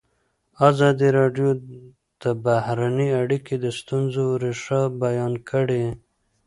[0.69, 1.49] ازادي راډیو
[2.21, 5.83] د بهرنۍ اړیکې د ستونزو رېښه بیان کړې.